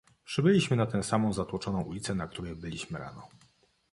[0.23, 3.27] "Przybyliśmy na tę samą zatłoczoną ulicę, na której byliśmy rano."